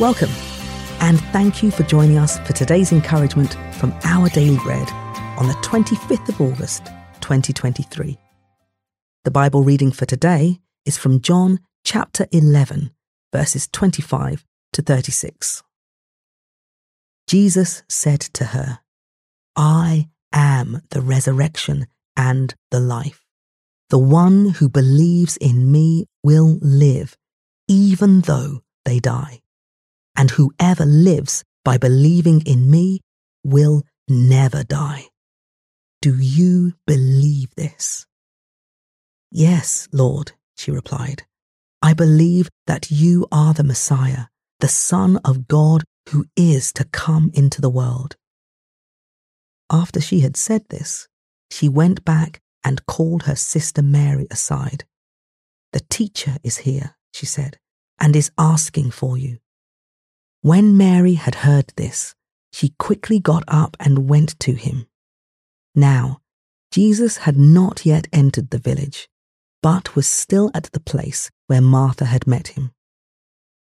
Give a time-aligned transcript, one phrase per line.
[0.00, 0.30] Welcome,
[1.00, 4.90] and thank you for joining us for today's encouragement from Our Daily Bread
[5.36, 6.86] on the 25th of August,
[7.20, 8.16] 2023.
[9.24, 12.92] The Bible reading for today is from John chapter 11,
[13.30, 15.62] verses 25 to 36.
[17.26, 18.78] Jesus said to her,
[19.54, 21.86] I am the resurrection
[22.16, 23.26] and the life.
[23.90, 27.18] The one who believes in me will live,
[27.68, 29.42] even though they die.
[30.16, 33.00] And whoever lives by believing in me
[33.44, 35.06] will never die.
[36.02, 38.06] Do you believe this?
[39.30, 41.24] Yes, Lord, she replied.
[41.82, 44.26] I believe that you are the Messiah,
[44.60, 48.16] the Son of God who is to come into the world.
[49.70, 51.08] After she had said this,
[51.50, 54.84] she went back and called her sister Mary aside.
[55.72, 57.58] The teacher is here, she said,
[57.98, 59.38] and is asking for you.
[60.42, 62.14] When Mary had heard this,
[62.50, 64.86] she quickly got up and went to him.
[65.74, 66.22] Now,
[66.70, 69.08] Jesus had not yet entered the village,
[69.62, 72.72] but was still at the place where Martha had met him.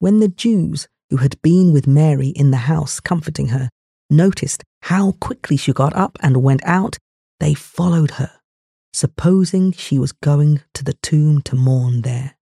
[0.00, 3.68] When the Jews who had been with Mary in the house comforting her
[4.10, 6.98] noticed how quickly she got up and went out,
[7.38, 8.32] they followed her,
[8.92, 12.37] supposing she was going to the tomb to mourn there.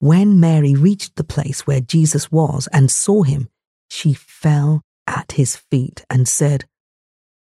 [0.00, 3.50] When Mary reached the place where Jesus was and saw him,
[3.90, 6.64] she fell at his feet and said,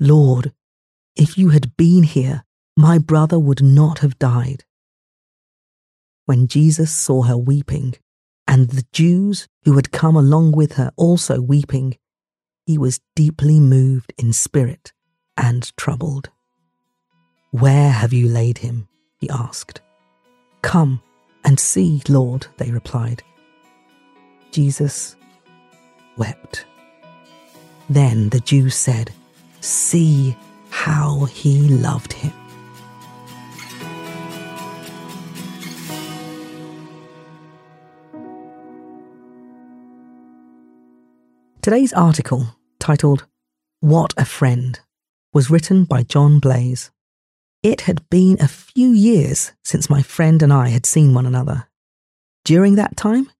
[0.00, 0.52] Lord,
[1.14, 2.42] if you had been here,
[2.76, 4.64] my brother would not have died.
[6.26, 7.94] When Jesus saw her weeping,
[8.48, 11.96] and the Jews who had come along with her also weeping,
[12.66, 14.92] he was deeply moved in spirit
[15.36, 16.30] and troubled.
[17.52, 18.88] Where have you laid him?
[19.20, 19.80] he asked.
[20.62, 21.02] Come
[21.44, 23.22] and see, Lord, they replied.
[24.50, 25.16] Jesus
[26.16, 26.66] wept.
[27.88, 29.12] Then the Jews said,
[29.60, 30.36] See
[30.70, 32.32] how he loved him.
[41.62, 43.26] Today's article, titled
[43.80, 44.78] What a Friend,
[45.32, 46.90] was written by John Blase.
[47.62, 51.68] It had been a few years since my friend and I had seen one another.
[52.44, 53.30] During that time,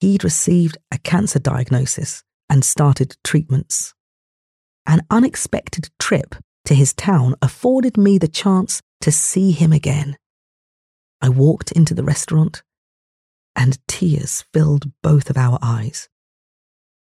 [0.00, 3.92] he'd received a cancer diagnosis and started treatments.
[4.86, 6.34] An unexpected trip
[6.64, 10.16] to his town afforded me the chance to see him again.
[11.20, 12.62] I walked into the restaurant,
[13.54, 16.08] and tears filled both of our eyes.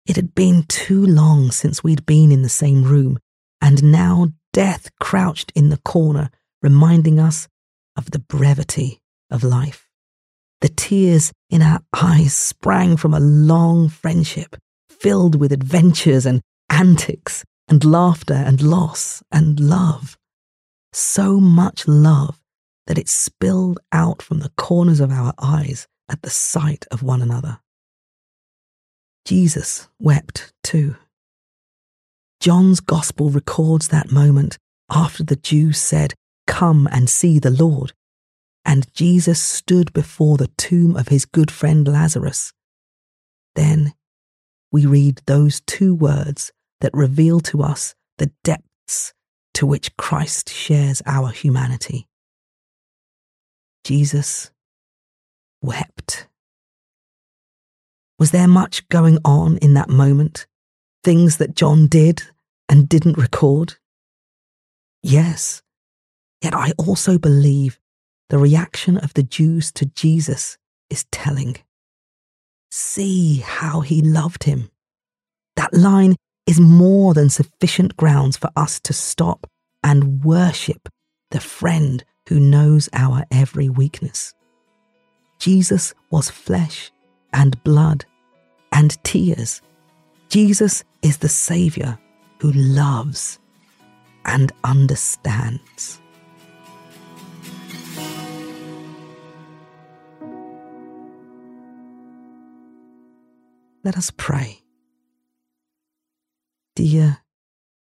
[0.06, 3.20] It had been too long since we'd been in the same room,
[3.60, 6.30] and now death crouched in the corner,
[6.62, 7.48] reminding us
[7.96, 9.88] of the brevity of life.
[10.60, 14.56] The tears in our eyes sprang from a long friendship
[14.88, 20.16] filled with adventures and antics and laughter and loss and love.
[20.92, 22.40] So much love
[22.86, 27.22] that it spilled out from the corners of our eyes at the sight of one
[27.22, 27.60] another.
[29.24, 30.96] Jesus wept too.
[32.40, 34.56] John's Gospel records that moment
[34.90, 36.14] after the Jews said,
[36.48, 37.92] Come and see the Lord.
[38.64, 42.52] And Jesus stood before the tomb of his good friend Lazarus.
[43.54, 43.92] Then
[44.72, 46.50] we read those two words
[46.80, 49.14] that reveal to us the depths
[49.54, 52.08] to which Christ shares our humanity.
[53.84, 54.50] Jesus
[55.62, 56.28] wept.
[58.18, 60.46] Was there much going on in that moment?
[61.04, 62.22] Things that John did
[62.68, 63.76] and didn't record?
[65.02, 65.62] Yes.
[66.42, 67.78] Yet I also believe
[68.28, 70.58] the reaction of the Jews to Jesus
[70.90, 71.56] is telling.
[72.70, 74.70] See how he loved him.
[75.56, 76.16] That line
[76.46, 79.46] is more than sufficient grounds for us to stop
[79.82, 80.88] and worship
[81.30, 84.34] the friend who knows our every weakness.
[85.38, 86.90] Jesus was flesh
[87.32, 88.04] and blood
[88.72, 89.62] and tears.
[90.28, 91.98] Jesus is the Saviour
[92.40, 93.38] who loves
[94.24, 96.00] and understands.
[103.88, 104.60] Let us pray.
[106.76, 107.22] Dear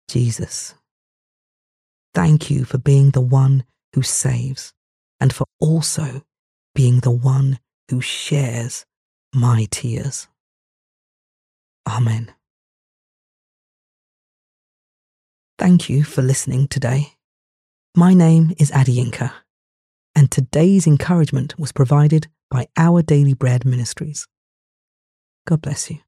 [0.09, 0.77] Jesus,
[2.15, 3.65] thank you for being the one
[3.97, 4.73] who saves
[5.19, 6.23] and for also
[6.73, 7.59] being the one
[7.91, 8.87] who shares
[9.35, 10.29] my tears.
[11.85, 12.33] Amen.
[15.59, 17.15] Thank you for listening today.
[17.97, 19.33] My name is Adeyinka,
[20.15, 24.29] and today's encouragement was provided by Our Daily Bread Ministries.
[25.49, 26.08] God bless you.